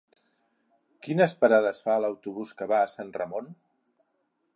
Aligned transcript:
Quines 1.07 1.35
parades 1.43 1.83
fa 1.87 1.97
l'autobús 2.05 2.55
que 2.63 2.69
va 2.73 2.81
a 2.87 2.91
Sant 2.95 3.13
Ramon? 3.23 3.53